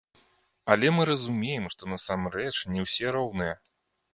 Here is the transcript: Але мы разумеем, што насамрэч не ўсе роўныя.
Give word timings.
Але 0.75 0.87
мы 0.99 1.03
разумеем, 1.09 1.67
што 1.73 1.91
насамрэч 1.93 2.55
не 2.77 2.81
ўсе 2.89 3.13
роўныя. 3.19 3.53